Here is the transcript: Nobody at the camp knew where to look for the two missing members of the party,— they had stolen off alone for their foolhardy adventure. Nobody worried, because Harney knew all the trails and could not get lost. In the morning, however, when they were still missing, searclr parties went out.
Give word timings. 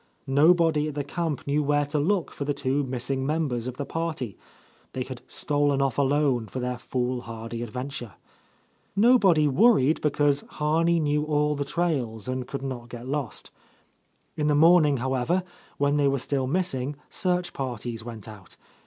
Nobody 0.25 0.87
at 0.87 0.95
the 0.95 1.03
camp 1.03 1.45
knew 1.45 1.61
where 1.61 1.85
to 1.85 1.99
look 1.99 2.31
for 2.31 2.43
the 2.43 2.55
two 2.55 2.83
missing 2.83 3.23
members 3.23 3.67
of 3.67 3.77
the 3.77 3.85
party,— 3.85 4.35
they 4.93 5.03
had 5.03 5.21
stolen 5.27 5.79
off 5.79 5.99
alone 5.99 6.47
for 6.47 6.59
their 6.59 6.79
foolhardy 6.79 7.61
adventure. 7.61 8.15
Nobody 8.95 9.47
worried, 9.47 10.01
because 10.01 10.43
Harney 10.57 10.99
knew 10.99 11.23
all 11.25 11.53
the 11.55 11.63
trails 11.65 12.27
and 12.27 12.47
could 12.47 12.63
not 12.63 12.89
get 12.89 13.07
lost. 13.07 13.51
In 14.35 14.47
the 14.47 14.55
morning, 14.55 14.97
however, 14.97 15.43
when 15.77 15.97
they 15.97 16.07
were 16.07 16.17
still 16.17 16.47
missing, 16.47 16.95
searclr 17.07 17.53
parties 17.53 18.03
went 18.03 18.27
out. 18.27 18.57